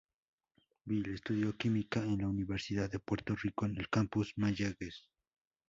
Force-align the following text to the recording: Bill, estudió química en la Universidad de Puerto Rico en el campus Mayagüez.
Bill, 0.83 1.13
estudió 1.13 1.55
química 1.55 1.99
en 1.99 2.17
la 2.17 2.27
Universidad 2.27 2.89
de 2.89 2.97
Puerto 2.97 3.35
Rico 3.35 3.67
en 3.67 3.77
el 3.77 3.87
campus 3.87 4.33
Mayagüez. 4.35 5.07